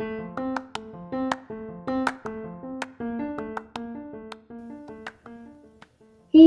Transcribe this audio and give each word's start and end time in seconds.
Hey 0.00 0.06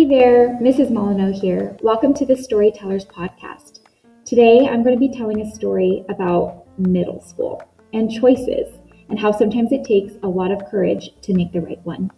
there, 0.05 0.57
Mrs. 0.61 0.89
Molyneux 0.89 1.33
here. 1.33 1.75
Welcome 1.81 2.13
to 2.13 2.25
the 2.25 2.37
Storytellers 2.37 3.03
Podcast. 3.03 3.79
Today 4.23 4.69
I'm 4.69 4.83
going 4.83 4.95
to 4.95 4.99
be 4.99 5.13
telling 5.13 5.41
a 5.41 5.51
story 5.51 6.05
about 6.07 6.63
middle 6.79 7.19
school 7.19 7.61
and 7.91 8.09
choices 8.09 8.73
and 9.09 9.19
how 9.19 9.33
sometimes 9.33 9.73
it 9.73 9.83
takes 9.83 10.13
a 10.23 10.29
lot 10.29 10.51
of 10.51 10.63
courage 10.71 11.09
to 11.23 11.33
make 11.33 11.51
the 11.51 11.59
right 11.59 11.85
one. 11.85 12.09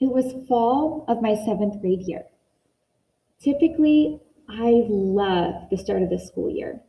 It 0.00 0.06
was 0.06 0.48
fall 0.48 1.04
of 1.06 1.20
my 1.20 1.34
seventh 1.34 1.82
grade 1.82 2.08
year. 2.08 2.24
Typically, 3.42 4.20
I 4.48 4.84
love 4.88 5.68
the 5.70 5.76
start 5.76 6.02
of 6.02 6.10
the 6.10 6.18
school 6.18 6.48
year. 6.48 6.80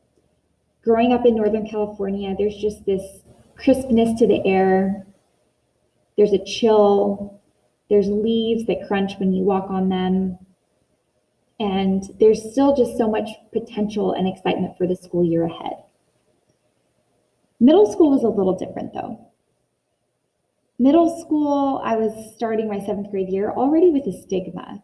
Growing 0.84 1.12
up 1.12 1.26
in 1.26 1.36
Northern 1.36 1.68
California, 1.68 2.36
there's 2.38 2.58
just 2.58 2.86
this 2.86 3.02
crispness 3.55 4.20
to 4.20 4.27
the 4.27 4.46
air. 4.46 5.08
There's 6.16 6.34
a 6.34 6.44
chill. 6.44 7.41
There's 7.90 8.08
leaves 8.08 8.66
that 8.68 8.88
crunch 8.88 9.13
when 9.18 9.34
you 9.34 9.44
walk 9.44 9.70
on 9.70 9.90
them. 9.90 10.38
And 11.60 12.04
there's 12.20 12.52
still 12.52 12.76
just 12.76 12.98
so 12.98 13.10
much 13.10 13.30
potential 13.52 14.12
and 14.12 14.27
excitement 14.27 14.77
for 14.77 14.85
the 14.85 14.96
school 14.96 15.24
year 15.24 15.46
ahead. 15.46 15.74
Middle 17.60 17.91
school 17.91 18.12
was 18.12 18.24
a 18.24 18.27
little 18.27 18.58
different 18.58 18.94
though. 18.94 19.26
Middle 20.77 21.20
school, 21.22 21.82
I 21.84 21.96
was 21.96 22.35
starting 22.35 22.68
my 22.68 22.80
seventh 22.80 23.10
grade 23.10 23.30
year 23.30 23.52
already 23.52 23.90
with 23.90 24.05
a 24.05 24.22
stigma. 24.22 24.84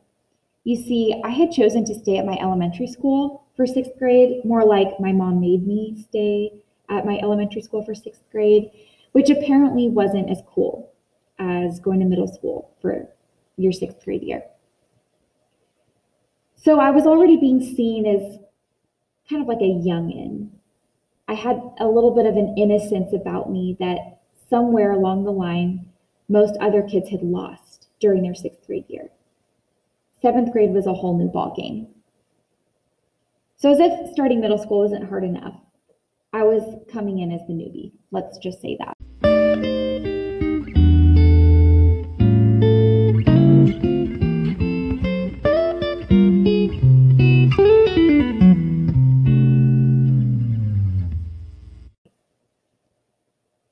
You 0.63 0.75
see, 0.75 1.19
I 1.23 1.29
had 1.29 1.51
chosen 1.51 1.85
to 1.85 1.95
stay 1.95 2.17
at 2.17 2.25
my 2.25 2.37
elementary 2.41 2.87
school 2.87 3.45
for 3.55 3.65
sixth 3.65 3.91
grade, 3.97 4.43
more 4.43 4.65
like 4.65 4.99
my 4.99 5.11
mom 5.11 5.39
made 5.39 5.65
me 5.65 6.05
stay 6.07 6.51
at 6.89 7.05
my 7.05 7.17
elementary 7.21 7.61
school 7.61 7.83
for 7.83 7.95
sixth 7.95 8.23
grade, 8.31 8.69
which 9.13 9.29
apparently 9.29 9.89
wasn't 9.89 10.29
as 10.29 10.41
cool 10.47 10.91
as 11.39 11.79
going 11.79 11.99
to 11.99 12.05
middle 12.05 12.27
school 12.27 12.71
for 12.81 13.07
your 13.57 13.71
sixth 13.71 14.03
grade 14.03 14.23
year. 14.23 14.43
So 16.55 16.79
I 16.79 16.91
was 16.91 17.05
already 17.07 17.37
being 17.37 17.61
seen 17.61 18.05
as 18.05 18.37
kind 19.29 19.41
of 19.41 19.47
like 19.47 19.61
a 19.61 19.63
youngin. 19.63 20.49
I 21.27 21.35
had 21.35 21.61
a 21.79 21.87
little 21.87 22.11
bit 22.11 22.25
of 22.25 22.35
an 22.35 22.55
innocence 22.57 23.13
about 23.13 23.51
me 23.51 23.77
that 23.79 24.19
somewhere 24.49 24.91
along 24.91 25.23
the 25.23 25.31
line, 25.31 25.89
most 26.27 26.57
other 26.59 26.81
kids 26.81 27.09
had 27.09 27.21
lost 27.21 27.87
during 27.99 28.23
their 28.23 28.35
sixth 28.35 28.65
grade 28.67 28.85
year. 28.89 29.09
Seventh 30.21 30.51
grade 30.51 30.73
was 30.73 30.85
a 30.85 30.93
whole 30.93 31.17
new 31.17 31.29
ballgame. 31.29 31.87
So 33.55 33.71
as 33.71 33.79
if 33.79 34.11
starting 34.11 34.41
middle 34.41 34.57
school 34.57 34.83
isn't 34.83 35.07
hard 35.07 35.23
enough, 35.23 35.55
I 36.33 36.43
was 36.43 36.61
coming 36.91 37.19
in 37.19 37.31
as 37.31 37.39
the 37.47 37.53
newbie. 37.53 37.93
Let's 38.11 38.37
just 38.37 38.61
say 38.61 38.77
that. 38.79 38.93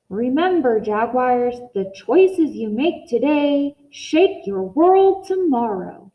Remember, 0.08 0.80
Jaguars, 0.80 1.56
the 1.74 1.92
choices 1.94 2.56
you 2.56 2.70
make 2.70 3.06
today 3.06 3.76
shape 3.90 4.46
your 4.46 4.62
world 4.62 5.26
tomorrow. 5.26 6.07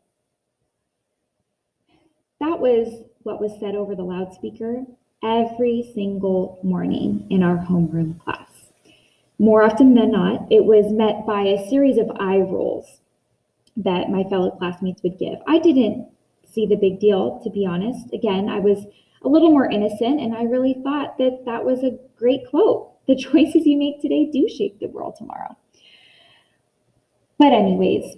That 2.43 2.59
was 2.59 3.05
what 3.21 3.39
was 3.39 3.57
said 3.57 3.73
over 3.73 3.95
the 3.95 4.03
loudspeaker 4.03 4.83
every 5.23 5.89
single 5.95 6.59
morning 6.61 7.25
in 7.29 7.41
our 7.41 7.55
homeroom 7.55 8.19
class. 8.19 8.49
More 9.39 9.63
often 9.63 9.95
than 9.95 10.11
not, 10.11 10.51
it 10.51 10.65
was 10.65 10.91
met 10.91 11.25
by 11.25 11.43
a 11.43 11.69
series 11.69 11.97
of 11.97 12.11
eye 12.19 12.39
rolls 12.39 12.99
that 13.77 14.09
my 14.09 14.25
fellow 14.25 14.51
classmates 14.51 15.01
would 15.03 15.17
give. 15.17 15.39
I 15.47 15.57
didn't 15.57 16.09
see 16.45 16.65
the 16.65 16.75
big 16.75 16.99
deal, 16.99 17.39
to 17.45 17.49
be 17.49 17.65
honest. 17.65 18.13
Again, 18.13 18.49
I 18.49 18.59
was 18.59 18.87
a 19.21 19.29
little 19.29 19.51
more 19.51 19.71
innocent, 19.71 20.19
and 20.19 20.35
I 20.35 20.43
really 20.43 20.75
thought 20.83 21.17
that 21.19 21.45
that 21.45 21.63
was 21.63 21.81
a 21.81 21.97
great 22.17 22.45
quote. 22.49 22.89
The 23.07 23.15
choices 23.15 23.65
you 23.65 23.77
make 23.77 24.01
today 24.01 24.29
do 24.31 24.49
shape 24.49 24.79
the 24.79 24.87
world 24.87 25.15
tomorrow. 25.17 25.57
But, 27.37 27.51
anyways, 27.51 28.17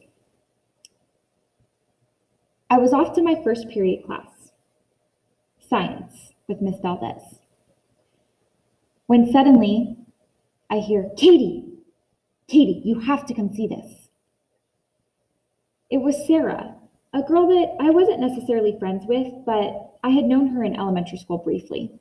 I 2.75 2.78
was 2.78 2.91
off 2.91 3.16
to 3.16 3.24
my 3.24 3.41
first 3.41 3.69
period 3.69 4.03
class 4.06 4.52
science 5.69 6.34
with 6.50 6.62
Miss 6.62 6.75
Valdez. 6.81 7.40
When 9.08 9.31
suddenly 9.31 9.96
I 10.69 10.80
hear, 10.80 11.09
Katie, 11.16 11.64
Katie, 12.50 12.81
you 12.84 13.00
have 13.00 13.25
to 13.28 13.34
come 13.34 13.53
see 13.53 13.66
this. 13.66 14.09
It 15.90 16.00
was 16.00 16.28
Sarah, 16.28 16.75
a 17.14 17.22
girl 17.22 17.47
that 17.47 17.78
I 17.80 17.91
wasn't 17.91 18.19
necessarily 18.19 18.78
friends 18.78 19.06
with, 19.08 19.31
but 19.46 19.94
I 20.03 20.09
had 20.09 20.25
known 20.25 20.47
her 20.47 20.62
in 20.66 20.75
elementary 20.75 21.18
school 21.18 21.38
briefly. 21.38 21.97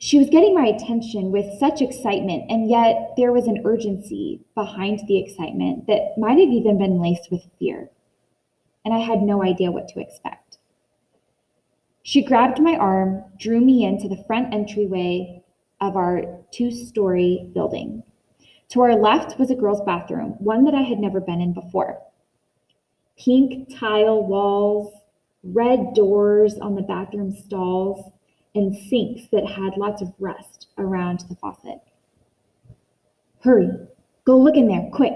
She 0.00 0.18
was 0.18 0.30
getting 0.30 0.54
my 0.54 0.66
attention 0.66 1.32
with 1.32 1.58
such 1.58 1.82
excitement, 1.82 2.44
and 2.48 2.70
yet 2.70 3.14
there 3.16 3.32
was 3.32 3.48
an 3.48 3.62
urgency 3.64 4.40
behind 4.54 5.00
the 5.06 5.18
excitement 5.18 5.88
that 5.88 6.16
might 6.16 6.38
have 6.38 6.48
even 6.48 6.78
been 6.78 7.00
laced 7.00 7.32
with 7.32 7.50
fear. 7.58 7.90
And 8.84 8.94
I 8.94 8.98
had 8.98 9.22
no 9.22 9.42
idea 9.42 9.72
what 9.72 9.88
to 9.88 10.00
expect. 10.00 10.58
She 12.04 12.24
grabbed 12.24 12.60
my 12.60 12.76
arm, 12.76 13.24
drew 13.38 13.60
me 13.60 13.84
into 13.84 14.08
the 14.08 14.22
front 14.24 14.54
entryway 14.54 15.42
of 15.80 15.96
our 15.96 16.22
two 16.52 16.70
story 16.70 17.50
building. 17.52 18.04
To 18.70 18.82
our 18.82 18.94
left 18.94 19.38
was 19.38 19.50
a 19.50 19.56
girl's 19.56 19.82
bathroom, 19.82 20.36
one 20.38 20.64
that 20.64 20.74
I 20.74 20.82
had 20.82 21.00
never 21.00 21.20
been 21.20 21.40
in 21.40 21.52
before. 21.52 21.98
Pink 23.18 23.76
tile 23.76 24.24
walls, 24.24 24.94
red 25.42 25.92
doors 25.94 26.56
on 26.58 26.76
the 26.76 26.82
bathroom 26.82 27.32
stalls, 27.32 28.12
and 28.58 28.76
sinks 28.76 29.28
that 29.32 29.46
had 29.46 29.76
lots 29.76 30.02
of 30.02 30.12
rust 30.18 30.66
around 30.76 31.20
the 31.28 31.36
faucet. 31.36 31.80
Hurry, 33.40 33.70
go 34.24 34.36
look 34.36 34.56
in 34.56 34.68
there, 34.68 34.90
quick. 34.92 35.14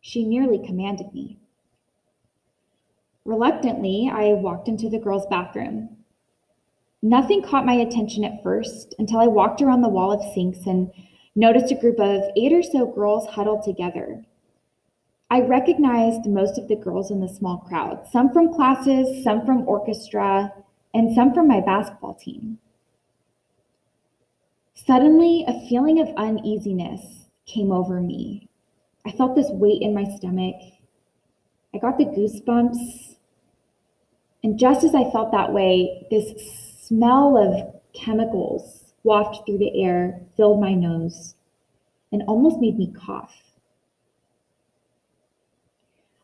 She 0.00 0.24
nearly 0.24 0.64
commanded 0.64 1.12
me. 1.12 1.38
Reluctantly, 3.24 4.10
I 4.12 4.34
walked 4.34 4.68
into 4.68 4.88
the 4.88 4.98
girls' 4.98 5.26
bathroom. 5.26 5.96
Nothing 7.02 7.42
caught 7.42 7.66
my 7.66 7.74
attention 7.74 8.24
at 8.24 8.42
first 8.42 8.94
until 8.98 9.18
I 9.18 9.26
walked 9.26 9.60
around 9.60 9.82
the 9.82 9.88
wall 9.88 10.12
of 10.12 10.34
sinks 10.34 10.66
and 10.66 10.90
noticed 11.34 11.72
a 11.72 11.74
group 11.74 11.98
of 11.98 12.22
eight 12.36 12.52
or 12.52 12.62
so 12.62 12.86
girls 12.86 13.26
huddled 13.28 13.62
together. 13.62 14.24
I 15.30 15.40
recognized 15.40 16.26
most 16.26 16.58
of 16.58 16.68
the 16.68 16.76
girls 16.76 17.10
in 17.10 17.20
the 17.20 17.28
small 17.28 17.58
crowd, 17.58 18.06
some 18.12 18.32
from 18.32 18.54
classes, 18.54 19.24
some 19.24 19.44
from 19.44 19.66
orchestra, 19.66 20.52
and 20.94 21.14
some 21.14 21.34
from 21.34 21.48
my 21.48 21.60
basketball 21.60 22.14
team. 22.14 22.58
Suddenly, 24.74 25.44
a 25.46 25.68
feeling 25.68 26.00
of 26.00 26.08
uneasiness 26.16 27.26
came 27.46 27.72
over 27.72 28.00
me. 28.00 28.48
I 29.04 29.10
felt 29.12 29.34
this 29.34 29.50
weight 29.50 29.82
in 29.82 29.92
my 29.92 30.04
stomach. 30.16 30.56
I 31.74 31.78
got 31.78 31.98
the 31.98 32.04
goosebumps 32.04 33.14
and 34.44 34.58
just 34.58 34.84
as 34.84 34.94
I 34.94 35.10
felt 35.10 35.32
that 35.32 35.54
way, 35.54 36.06
this 36.10 36.34
smell 36.82 37.38
of 37.38 37.80
chemicals 37.94 38.92
wafted 39.02 39.46
through 39.46 39.58
the 39.58 39.82
air, 39.82 40.20
filled 40.36 40.60
my 40.60 40.74
nose, 40.74 41.34
and 42.12 42.22
almost 42.28 42.60
made 42.60 42.76
me 42.76 42.92
cough. 42.92 43.34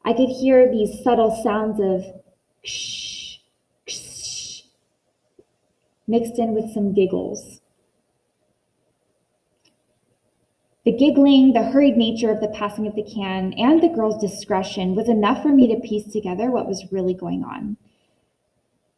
I 0.05 0.13
could 0.13 0.29
hear 0.29 0.71
these 0.71 1.03
subtle 1.03 1.35
sounds 1.43 1.81
of 1.81 2.05
ksh, 2.63 3.30
mixed 6.11 6.39
in 6.39 6.55
with 6.55 6.73
some 6.73 6.93
giggles. 6.93 7.61
The 10.85 10.97
giggling, 10.97 11.53
the 11.53 11.63
hurried 11.63 11.97
nature 11.97 12.31
of 12.31 12.41
the 12.41 12.49
passing 12.49 12.87
of 12.87 12.97
the 12.97 13.05
can, 13.05 13.53
and 13.53 13.81
the 13.81 13.89
girl's 13.89 14.21
discretion 14.21 14.97
was 14.97 15.09
enough 15.09 15.43
for 15.43 15.51
me 15.51 15.69
to 15.73 15.89
piece 15.89 16.11
together 16.13 16.51
what 16.51 16.67
was 16.67 16.91
really 16.91 17.15
going 17.15 17.45
on. 17.45 17.77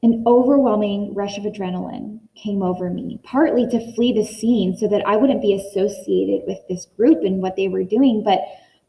An 0.02 0.24
overwhelming 0.26 1.12
rush 1.12 1.36
of 1.36 1.44
adrenaline 1.44 2.20
came 2.34 2.62
over 2.62 2.88
me, 2.88 3.20
partly 3.24 3.66
to 3.68 3.92
flee 3.94 4.12
the 4.12 4.24
scene 4.24 4.76
so 4.76 4.88
that 4.88 5.06
I 5.06 5.16
wouldn't 5.16 5.42
be 5.42 5.54
associated 5.54 6.46
with 6.46 6.58
this 6.68 6.86
group 6.96 7.24
and 7.24 7.42
what 7.42 7.56
they 7.56 7.68
were 7.68 7.84
doing, 7.84 8.22
but 8.24 8.40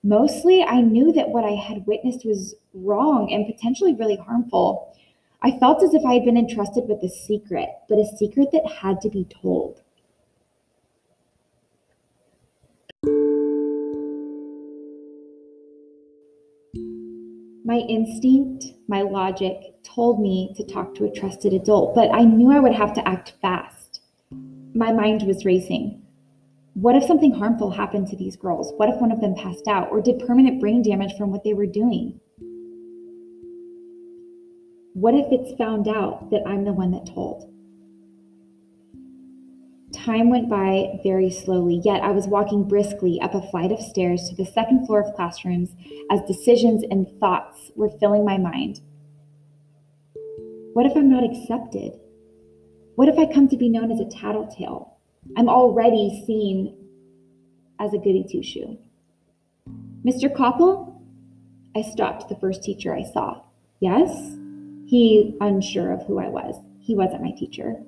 mostly 0.03 0.63
I 0.63 0.81
knew 0.81 1.11
that 1.13 1.29
what 1.29 1.43
I 1.43 1.55
had 1.55 1.85
witnessed 1.85 2.25
was 2.25 2.55
wrong 2.73 3.33
and 3.33 3.45
potentially 3.45 3.95
really 3.95 4.15
harmful. 4.15 4.95
I 5.45 5.59
felt 5.59 5.83
as 5.83 5.93
if 5.93 6.05
I 6.05 6.13
had 6.13 6.23
been 6.23 6.37
entrusted 6.37 6.87
with 6.87 7.03
a 7.03 7.09
secret, 7.09 7.67
but 7.89 7.97
a 7.97 8.05
secret 8.17 8.49
that 8.53 8.65
had 8.65 9.01
to 9.01 9.09
be 9.09 9.25
told. 9.25 9.81
My 17.65 17.79
instinct, 17.89 18.65
my 18.87 19.01
logic 19.01 19.75
told 19.83 20.21
me 20.21 20.53
to 20.55 20.65
talk 20.65 20.95
to 20.95 21.05
a 21.05 21.11
trusted 21.11 21.51
adult, 21.53 21.93
but 21.93 22.09
I 22.13 22.23
knew 22.23 22.51
I 22.51 22.59
would 22.59 22.73
have 22.73 22.93
to 22.93 23.05
act 23.07 23.33
fast. 23.41 23.99
My 24.73 24.93
mind 24.93 25.23
was 25.23 25.43
racing. 25.43 26.01
What 26.75 26.95
if 26.95 27.03
something 27.03 27.33
harmful 27.33 27.71
happened 27.71 28.07
to 28.07 28.15
these 28.15 28.37
girls? 28.37 28.71
What 28.77 28.89
if 28.89 29.01
one 29.01 29.11
of 29.11 29.19
them 29.19 29.35
passed 29.35 29.67
out 29.67 29.89
or 29.91 30.01
did 30.01 30.25
permanent 30.25 30.61
brain 30.61 30.81
damage 30.81 31.17
from 31.17 31.31
what 31.31 31.43
they 31.43 31.53
were 31.53 31.65
doing? 31.65 32.19
What 35.03 35.15
if 35.15 35.33
it's 35.33 35.57
found 35.57 35.89
out 35.89 36.29
that 36.29 36.47
I'm 36.47 36.63
the 36.63 36.71
one 36.71 36.91
that 36.91 37.13
told? 37.13 37.51
Time 39.91 40.29
went 40.29 40.49
by 40.49 40.97
very 41.03 41.29
slowly, 41.29 41.81
yet 41.83 42.01
I 42.01 42.11
was 42.11 42.25
walking 42.25 42.65
briskly 42.65 43.19
up 43.19 43.33
a 43.33 43.45
flight 43.49 43.73
of 43.73 43.81
stairs 43.81 44.29
to 44.29 44.35
the 44.37 44.49
second 44.49 44.85
floor 44.85 45.01
of 45.01 45.13
classrooms 45.13 45.75
as 46.09 46.21
decisions 46.21 46.85
and 46.89 47.05
thoughts 47.19 47.69
were 47.75 47.89
filling 47.99 48.23
my 48.23 48.37
mind. 48.37 48.79
What 50.71 50.85
if 50.85 50.95
I'm 50.95 51.09
not 51.09 51.25
accepted? 51.25 51.99
What 52.95 53.09
if 53.09 53.19
I 53.19 53.25
come 53.25 53.49
to 53.49 53.57
be 53.57 53.67
known 53.67 53.91
as 53.91 53.99
a 53.99 54.05
tattletale? 54.05 54.99
I'm 55.35 55.49
already 55.49 56.23
seen 56.25 56.77
as 57.77 57.93
a 57.93 57.97
goody 57.97 58.25
two 58.31 58.41
shoe. 58.41 58.77
Mr. 60.05 60.33
Koppel? 60.33 60.95
I 61.75 61.81
stopped 61.81 62.29
the 62.29 62.37
first 62.37 62.63
teacher 62.63 62.95
I 62.95 63.03
saw. 63.03 63.41
Yes? 63.81 64.37
He 64.93 65.35
unsure 65.41 65.91
of 65.91 66.05
who 66.05 66.19
I 66.19 66.27
was. 66.27 66.53
He 66.79 66.93
wasn't 66.93 67.23
my 67.23 67.31
teacher. 67.31 67.81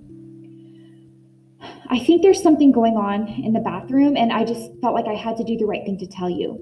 I 1.88 2.00
think 2.00 2.24
there's 2.24 2.42
something 2.42 2.72
going 2.72 2.98
on 2.98 3.28
in 3.28 3.54
the 3.54 3.60
bathroom, 3.60 4.18
and 4.18 4.34
I 4.34 4.44
just 4.44 4.72
felt 4.82 4.96
like 4.96 5.06
I 5.06 5.14
had 5.14 5.38
to 5.38 5.44
do 5.44 5.56
the 5.56 5.68
right 5.68 5.86
thing 5.86 6.00
to 6.00 6.08
tell 6.08 6.32
you. 6.32 6.58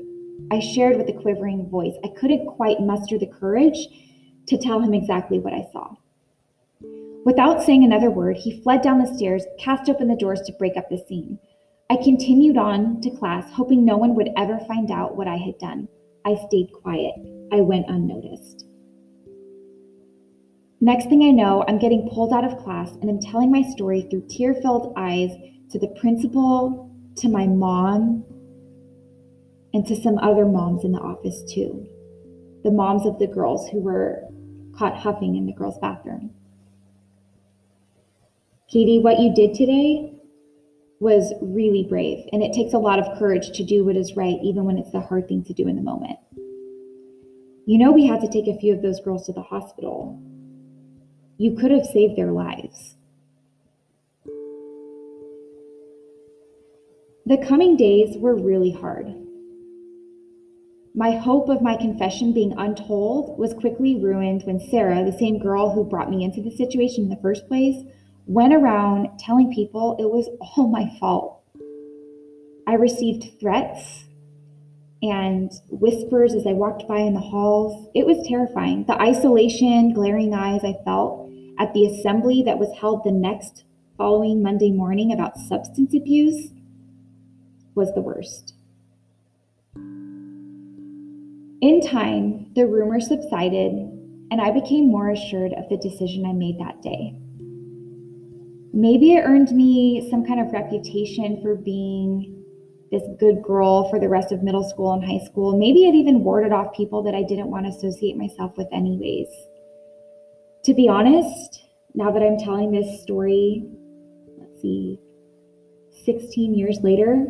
I 0.52 0.60
shared 0.60 0.98
with 0.98 1.08
a 1.08 1.22
quivering 1.22 1.70
voice. 1.70 1.94
I 2.04 2.10
couldn't 2.20 2.46
quite 2.46 2.82
muster 2.82 3.18
the 3.18 3.32
courage 3.40 3.78
to 4.48 4.58
tell 4.58 4.82
him 4.82 4.94
exactly 4.94 5.40
what 5.40 5.54
I 5.54 5.66
saw. 5.72 5.96
Without 7.24 7.64
saying 7.64 7.86
another 7.86 8.12
word, 8.12 8.36
he 8.36 8.62
fled 8.64 8.82
down 8.82 9.00
the 9.00 9.16
stairs, 9.16 9.46
cast 9.58 9.90
open 9.90 10.10
the 10.10 10.18
doors 10.18 10.42
to 10.42 10.60
break 10.60 10.76
up 10.76 10.90
the 10.90 11.02
scene. 11.08 11.40
I 11.90 11.96
continued 11.96 12.58
on 12.58 13.00
to 13.00 13.12
class, 13.12 13.50
hoping 13.54 13.86
no 13.86 13.96
one 13.96 14.14
would 14.16 14.32
ever 14.36 14.60
find 14.68 14.92
out 14.92 15.16
what 15.16 15.30
I 15.30 15.38
had 15.38 15.58
done. 15.58 15.88
I 16.26 16.36
stayed 16.48 16.74
quiet. 16.74 17.16
I 17.54 17.62
went 17.62 17.88
unnoticed. 17.88 18.63
Next 20.84 21.08
thing 21.08 21.24
I 21.24 21.32
know, 21.32 21.64
I'm 21.70 21.80
getting 21.80 22.10
pulled 22.10 22.34
out 22.34 22.44
of 22.44 22.62
class 22.62 22.92
and 23.00 23.10
I'm 23.10 23.22
telling 23.22 23.50
my 23.50 23.62
story 23.62 24.02
through 24.02 24.28
tear 24.28 24.54
filled 24.54 24.92
eyes 24.98 25.32
to 25.72 25.80
the 25.80 25.88
principal, 25.88 26.94
to 27.20 27.30
my 27.30 27.48
mom, 27.48 28.26
and 29.74 29.88
to 29.88 29.96
some 29.96 30.18
other 30.18 30.46
moms 30.46 30.84
in 30.84 30.92
the 30.92 31.00
office 31.00 31.42
too. 31.50 31.88
The 32.66 32.72
moms 32.72 33.06
of 33.06 33.18
the 33.18 33.28
girls 33.28 33.70
who 33.70 33.80
were 33.80 34.24
caught 34.78 34.98
huffing 34.98 35.38
in 35.38 35.46
the 35.46 35.54
girls' 35.54 35.80
bathroom. 35.80 36.32
Katie, 38.68 39.00
what 39.00 39.22
you 39.22 39.34
did 39.34 39.54
today 39.54 40.12
was 41.00 41.34
really 41.42 41.86
brave, 41.88 42.28
and 42.34 42.44
it 42.44 42.52
takes 42.52 42.74
a 42.74 42.78
lot 42.78 43.00
of 43.00 43.18
courage 43.18 43.56
to 43.56 43.64
do 43.64 43.86
what 43.86 43.96
is 43.96 44.18
right, 44.18 44.38
even 44.44 44.66
when 44.66 44.78
it's 44.78 44.92
the 44.92 45.00
hard 45.00 45.30
thing 45.30 45.46
to 45.46 45.54
do 45.54 45.66
in 45.70 45.78
the 45.78 45.82
moment. 45.82 46.20
You 47.66 47.78
know, 47.78 47.94
we 47.94 48.06
had 48.06 48.20
to 48.20 48.28
take 48.28 48.54
a 48.54 48.60
few 48.60 48.74
of 48.74 48.82
those 48.82 49.00
girls 49.00 49.26
to 49.28 49.32
the 49.32 49.44
hospital 49.44 50.22
you 51.44 51.54
could 51.58 51.72
have 51.72 51.86
saved 51.86 52.16
their 52.16 52.32
lives. 52.32 52.96
The 57.26 57.46
coming 57.46 57.76
days 57.76 58.16
were 58.18 58.34
really 58.34 58.72
hard. 58.72 59.14
My 60.96 61.12
hope 61.12 61.50
of 61.50 61.62
my 61.62 61.76
confession 61.76 62.32
being 62.34 62.54
untold 62.58 63.38
was 63.38 63.54
quickly 63.56 64.00
ruined 64.00 64.44
when 64.44 64.58
Sarah, 64.58 65.04
the 65.04 65.18
same 65.20 65.38
girl 65.38 65.70
who 65.70 65.84
brought 65.84 66.10
me 66.10 66.24
into 66.24 66.42
the 66.42 66.56
situation 66.56 67.04
in 67.04 67.10
the 67.10 67.22
first 67.22 67.46
place, 67.50 67.84
went 68.26 68.54
around 68.54 69.10
telling 69.20 69.54
people 69.54 69.98
it 70.00 70.10
was 70.10 70.30
all 70.56 70.70
my 70.70 70.98
fault. 70.98 71.42
I 72.66 72.76
received 72.76 73.38
threats 73.42 74.06
and 75.02 75.52
whispers 75.70 76.36
as 76.36 76.48
I 76.48 76.54
walked 76.54 76.88
by 76.88 77.00
in 77.00 77.14
the 77.14 77.20
halls. 77.20 77.90
It 77.94 78.06
was 78.06 78.26
terrifying. 78.26 78.86
The 78.86 79.02
isolation, 79.02 79.92
glaring 79.92 80.34
eyes 80.34 80.64
I 80.64 80.76
felt 80.86 81.23
at 81.60 81.74
the 81.74 81.86
assembly 81.86 82.44
that 82.46 82.60
was 82.60 82.76
held 82.80 83.04
the 83.04 83.12
next 83.12 83.64
following 83.98 84.42
Monday 84.42 84.72
morning 84.72 85.14
about 85.14 85.38
substance 85.38 85.94
abuse 85.94 86.50
was 87.76 87.94
the 87.94 88.02
worst. 88.02 88.54
In 91.62 91.80
time, 91.82 92.52
the 92.56 92.68
rumor 92.68 93.00
subsided, 93.00 93.72
and 94.32 94.42
I 94.42 94.52
became 94.52 94.92
more 94.92 95.12
assured 95.12 95.54
of 95.54 95.70
the 95.70 95.78
decision 95.78 96.26
I 96.26 96.34
made 96.34 96.60
that 96.60 96.82
day. 96.82 97.16
Maybe 98.74 99.14
it 99.14 99.22
earned 99.22 99.52
me 99.52 100.08
some 100.10 100.26
kind 100.26 100.40
of 100.40 100.52
reputation 100.52 101.40
for 101.42 101.56
being 101.56 102.44
this 102.92 103.04
good 103.20 103.42
girl 103.42 103.90
for 103.90 104.00
the 104.00 104.10
rest 104.10 104.32
of 104.32 104.44
middle 104.44 104.68
school 104.68 104.94
and 104.94 105.04
high 105.04 105.24
school. 105.26 105.58
Maybe 105.58 105.88
it 105.88 105.96
even 105.96 106.24
warded 106.24 106.52
off 106.52 106.76
people 106.76 107.02
that 107.04 107.16
I 107.16 107.24
didn't 107.24 107.50
want 107.50 107.66
to 107.66 107.70
associate 107.70 108.18
myself 108.18 108.58
with, 108.58 108.68
anyways. 108.72 109.28
To 110.66 110.74
be 110.74 110.88
honest, 110.88 111.62
now 111.94 112.10
that 112.12 112.24
I'm 112.24 112.38
telling 112.38 112.72
this 112.72 113.02
story, 113.02 113.66
let's 114.40 114.62
see, 114.62 114.98
16 116.06 116.56
years 116.56 116.80
later, 116.82 117.28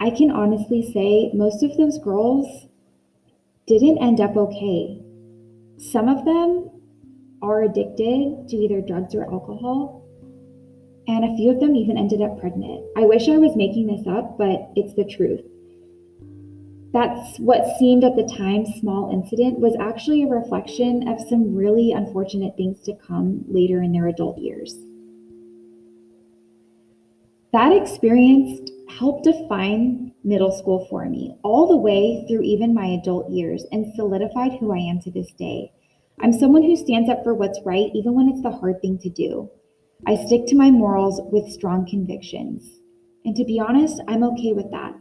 I 0.00 0.10
can 0.10 0.30
honestly 0.30 0.92
say 0.92 1.30
most 1.32 1.62
of 1.62 1.74
those 1.78 1.98
girls 1.98 2.66
didn't 3.66 4.02
end 4.02 4.20
up 4.20 4.36
okay. 4.36 5.00
Some 5.78 6.10
of 6.10 6.26
them 6.26 6.70
are 7.40 7.62
addicted 7.62 8.48
to 8.48 8.56
either 8.56 8.82
drugs 8.82 9.14
or 9.14 9.24
alcohol, 9.32 10.06
and 11.08 11.24
a 11.24 11.36
few 11.38 11.50
of 11.50 11.60
them 11.60 11.74
even 11.74 11.96
ended 11.96 12.20
up 12.20 12.38
pregnant. 12.38 12.84
I 12.98 13.06
wish 13.06 13.30
I 13.30 13.38
was 13.38 13.56
making 13.56 13.86
this 13.86 14.06
up, 14.06 14.36
but 14.36 14.68
it's 14.76 14.94
the 14.94 15.06
truth. 15.06 15.40
That's 16.96 17.36
what 17.40 17.76
seemed 17.78 18.04
at 18.04 18.16
the 18.16 18.24
time 18.38 18.64
small 18.80 19.12
incident 19.12 19.58
was 19.58 19.76
actually 19.78 20.22
a 20.22 20.28
reflection 20.28 21.06
of 21.06 21.20
some 21.28 21.54
really 21.54 21.92
unfortunate 21.92 22.56
things 22.56 22.80
to 22.86 22.96
come 22.96 23.44
later 23.48 23.82
in 23.82 23.92
their 23.92 24.06
adult 24.06 24.38
years. 24.38 24.74
That 27.52 27.76
experience 27.76 28.70
helped 28.88 29.24
define 29.24 30.14
middle 30.24 30.50
school 30.50 30.86
for 30.88 31.04
me 31.04 31.36
all 31.44 31.68
the 31.68 31.76
way 31.76 32.24
through 32.26 32.40
even 32.40 32.72
my 32.72 32.86
adult 32.86 33.30
years 33.30 33.66
and 33.72 33.94
solidified 33.94 34.52
who 34.52 34.72
I 34.72 34.78
am 34.78 34.98
to 35.02 35.10
this 35.10 35.32
day. 35.32 35.72
I'm 36.22 36.32
someone 36.32 36.62
who 36.62 36.76
stands 36.76 37.10
up 37.10 37.22
for 37.22 37.34
what's 37.34 37.60
right 37.66 37.90
even 37.94 38.14
when 38.14 38.30
it's 38.30 38.42
the 38.42 38.52
hard 38.52 38.80
thing 38.80 38.98
to 39.00 39.10
do. 39.10 39.50
I 40.06 40.16
stick 40.16 40.46
to 40.46 40.56
my 40.56 40.70
morals 40.70 41.20
with 41.30 41.52
strong 41.52 41.86
convictions. 41.86 42.80
And 43.26 43.36
to 43.36 43.44
be 43.44 43.60
honest, 43.60 44.00
I'm 44.08 44.24
okay 44.24 44.54
with 44.54 44.70
that. 44.70 44.94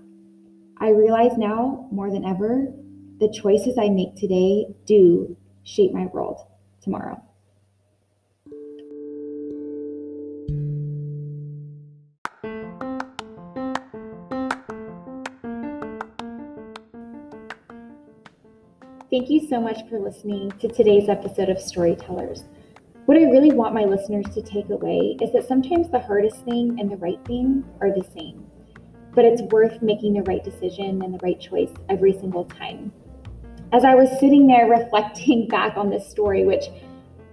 I 0.85 0.89
realize 0.89 1.35
now 1.35 1.87
more 1.91 2.11
than 2.11 2.23
ever, 2.23 2.71
the 3.19 3.27
choices 3.27 3.75
I 3.75 3.89
make 3.89 4.15
today 4.15 4.67
do 4.85 5.35
shape 5.63 5.91
my 5.91 6.05
world 6.05 6.45
tomorrow. 6.79 7.19
Thank 19.09 19.31
you 19.31 19.47
so 19.49 19.59
much 19.59 19.89
for 19.89 19.97
listening 19.97 20.51
to 20.59 20.67
today's 20.67 21.09
episode 21.09 21.49
of 21.49 21.59
Storytellers. 21.59 22.43
What 23.07 23.17
I 23.17 23.23
really 23.23 23.53
want 23.53 23.73
my 23.73 23.85
listeners 23.85 24.27
to 24.35 24.43
take 24.43 24.69
away 24.69 25.17
is 25.19 25.33
that 25.33 25.47
sometimes 25.47 25.89
the 25.89 25.99
hardest 25.99 26.45
thing 26.45 26.77
and 26.79 26.91
the 26.91 26.97
right 26.97 27.25
thing 27.25 27.65
are 27.81 27.89
the 27.89 28.05
same 28.13 28.45
but 29.15 29.25
it's 29.25 29.41
worth 29.43 29.81
making 29.81 30.13
the 30.13 30.21
right 30.23 30.43
decision 30.43 31.01
and 31.01 31.13
the 31.13 31.19
right 31.23 31.39
choice 31.39 31.71
every 31.89 32.13
single 32.13 32.45
time. 32.45 32.91
As 33.73 33.83
I 33.83 33.95
was 33.95 34.09
sitting 34.19 34.45
there 34.45 34.69
reflecting 34.69 35.47
back 35.47 35.77
on 35.77 35.89
this 35.89 36.07
story, 36.09 36.45
which 36.45 36.65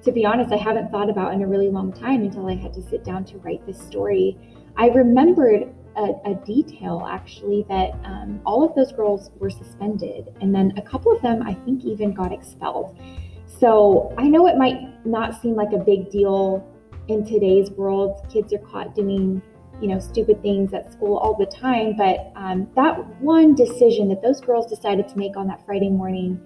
to 0.05 0.13
be 0.13 0.25
honest, 0.25 0.53
I 0.53 0.57
haven't 0.57 0.91
thought 0.91 1.09
about 1.09 1.33
in 1.33 1.43
a 1.43 1.47
really 1.47 1.69
long 1.69 1.93
time 1.93 2.23
until 2.23 2.49
I 2.49 2.55
had 2.55 2.73
to 2.75 2.83
sit 2.83 3.05
down 3.05 3.25
to 3.27 3.39
write 3.39 3.65
this 3.67 3.81
story, 3.81 4.37
I 4.77 4.89
remembered 4.89 5.73
a, 5.97 6.11
a 6.25 6.35
detail 6.45 7.07
actually 7.09 7.65
that 7.69 7.93
um, 8.05 8.41
all 8.45 8.65
of 8.65 8.75
those 8.75 8.93
girls 8.93 9.31
were 9.39 9.51
suspended, 9.51 10.35
and 10.41 10.55
then 10.55 10.73
a 10.77 10.83
couple 10.83 11.13
of 11.13 11.23
them, 11.23 11.43
I 11.43 11.55
think, 11.55 11.85
even 11.85 12.13
got 12.13 12.33
expelled. 12.33 12.99
So 13.47 14.13
I 14.19 14.29
know 14.29 14.49
it 14.49 14.57
might 14.57 15.07
not 15.07 15.41
seem 15.41 15.55
like 15.55 15.73
a 15.73 15.79
big 15.79 16.11
deal 16.11 16.67
in 17.09 17.25
today's 17.25 17.71
world. 17.71 18.27
Kids 18.29 18.53
are 18.53 18.59
caught 18.59 18.95
doing 18.95 19.41
you 19.81 19.89
know, 19.89 19.99
stupid 19.99 20.43
things 20.43 20.73
at 20.75 20.93
school 20.93 21.17
all 21.17 21.37
the 21.37 21.47
time. 21.47 21.97
But 21.97 22.33
um, 22.37 22.69
that 22.77 22.99
one 23.21 23.55
decision 23.55 24.09
that 24.09 24.23
those 24.23 24.41
girls 24.41 24.67
decided 24.67 25.09
to 25.09 25.19
make 25.19 25.37
on 25.37 25.47
that 25.49 25.65
Friday 25.67 25.91
morning 25.91 26.41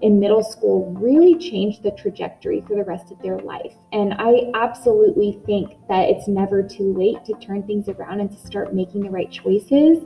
in 0.00 0.20
middle 0.20 0.44
school 0.44 0.94
really 0.98 1.36
changed 1.36 1.82
the 1.82 1.90
trajectory 1.92 2.62
for 2.66 2.76
the 2.76 2.84
rest 2.84 3.10
of 3.10 3.20
their 3.20 3.38
life. 3.38 3.74
And 3.92 4.14
I 4.18 4.50
absolutely 4.54 5.40
think 5.44 5.76
that 5.88 6.08
it's 6.08 6.28
never 6.28 6.62
too 6.62 6.94
late 6.94 7.24
to 7.24 7.34
turn 7.44 7.64
things 7.64 7.88
around 7.88 8.20
and 8.20 8.30
to 8.30 8.36
start 8.36 8.74
making 8.74 9.02
the 9.02 9.10
right 9.10 9.30
choices. 9.30 10.04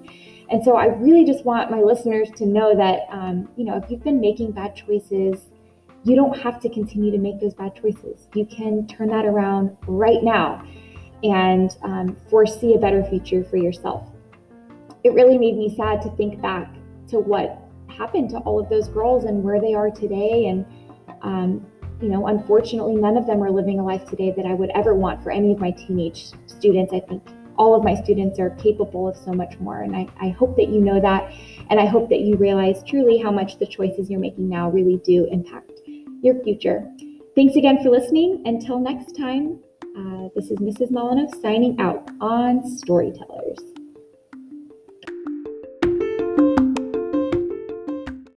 And 0.50 0.64
so 0.64 0.76
I 0.76 0.86
really 0.86 1.24
just 1.24 1.44
want 1.44 1.70
my 1.70 1.80
listeners 1.80 2.30
to 2.36 2.46
know 2.46 2.76
that, 2.76 3.00
um, 3.10 3.48
you 3.56 3.64
know, 3.64 3.76
if 3.76 3.90
you've 3.90 4.02
been 4.02 4.20
making 4.20 4.52
bad 4.52 4.74
choices, 4.74 5.48
you 6.04 6.16
don't 6.16 6.38
have 6.40 6.60
to 6.60 6.68
continue 6.68 7.10
to 7.10 7.18
make 7.18 7.40
those 7.40 7.54
bad 7.54 7.74
choices. 7.74 8.28
You 8.34 8.46
can 8.46 8.86
turn 8.86 9.08
that 9.08 9.24
around 9.24 9.76
right 9.86 10.22
now 10.22 10.64
and 11.22 11.76
um, 11.82 12.16
foresee 12.28 12.74
a 12.74 12.78
better 12.78 13.04
future 13.04 13.44
for 13.44 13.56
yourself. 13.56 14.08
It 15.04 15.12
really 15.12 15.38
made 15.38 15.56
me 15.56 15.74
sad 15.76 16.02
to 16.02 16.10
think 16.16 16.40
back 16.40 16.72
to 17.08 17.18
what 17.18 17.58
happened 17.88 18.30
to 18.30 18.38
all 18.38 18.60
of 18.60 18.68
those 18.68 18.88
girls 18.88 19.24
and 19.24 19.42
where 19.42 19.60
they 19.60 19.74
are 19.74 19.90
today. 19.90 20.46
And, 20.46 20.64
um, 21.22 21.66
you 22.00 22.08
know, 22.08 22.26
unfortunately, 22.26 22.96
none 22.96 23.16
of 23.16 23.26
them 23.26 23.42
are 23.42 23.50
living 23.50 23.78
a 23.78 23.84
life 23.84 24.04
today 24.08 24.32
that 24.36 24.46
I 24.46 24.54
would 24.54 24.70
ever 24.74 24.94
want 24.94 25.22
for 25.22 25.30
any 25.30 25.52
of 25.52 25.58
my 25.58 25.70
teenage 25.72 26.30
students. 26.46 26.92
I 26.92 27.00
think 27.00 27.22
all 27.56 27.74
of 27.74 27.84
my 27.84 27.94
students 27.94 28.38
are 28.38 28.50
capable 28.50 29.08
of 29.08 29.16
so 29.16 29.32
much 29.32 29.58
more. 29.60 29.82
And 29.82 29.94
I, 29.94 30.08
I 30.20 30.30
hope 30.30 30.56
that 30.56 30.68
you 30.68 30.80
know 30.80 31.00
that. 31.00 31.32
And 31.70 31.78
I 31.78 31.86
hope 31.86 32.08
that 32.08 32.20
you 32.20 32.36
realize 32.36 32.82
truly 32.84 33.18
how 33.18 33.30
much 33.30 33.58
the 33.58 33.66
choices 33.66 34.10
you're 34.10 34.20
making 34.20 34.48
now 34.48 34.70
really 34.70 35.00
do 35.04 35.26
impact 35.30 35.72
your 36.22 36.42
future. 36.42 36.88
Thanks 37.34 37.56
again 37.56 37.82
for 37.82 37.90
listening. 37.90 38.42
Until 38.46 38.78
next 38.78 39.16
time, 39.16 39.58
uh, 39.96 40.28
this 40.34 40.50
is 40.50 40.58
Mrs. 40.58 40.90
Molyneux 40.90 41.28
signing 41.40 41.80
out 41.80 42.08
on 42.20 42.66
Storytellers. 42.78 43.71